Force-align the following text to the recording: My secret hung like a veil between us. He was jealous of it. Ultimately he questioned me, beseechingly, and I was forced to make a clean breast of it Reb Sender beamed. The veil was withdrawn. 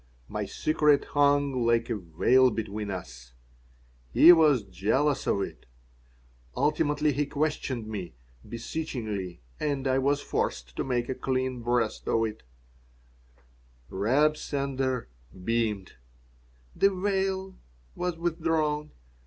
My 0.27 0.45
secret 0.45 1.05
hung 1.13 1.63
like 1.63 1.87
a 1.91 1.95
veil 1.95 2.49
between 2.49 2.89
us. 2.89 3.35
He 4.11 4.31
was 4.33 4.63
jealous 4.63 5.27
of 5.27 5.41
it. 5.43 5.67
Ultimately 6.57 7.11
he 7.13 7.27
questioned 7.27 7.85
me, 7.87 8.15
beseechingly, 8.49 9.41
and 9.59 9.87
I 9.87 9.99
was 9.99 10.19
forced 10.19 10.75
to 10.77 10.83
make 10.83 11.07
a 11.07 11.13
clean 11.13 11.61
breast 11.61 12.07
of 12.07 12.25
it 12.25 12.41
Reb 13.89 14.37
Sender 14.37 15.07
beamed. 15.43 15.93
The 16.75 16.89
veil 16.89 17.59
was 17.93 18.17
withdrawn. 18.17 18.89